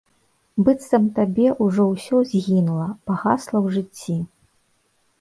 Быццам 0.69 1.05
табе 1.19 1.47
ўжо 1.67 1.83
ўсё 1.93 2.23
згінула, 2.33 2.89
пагасла 3.11 3.57
ў 3.65 3.79
жыцці. 3.79 4.21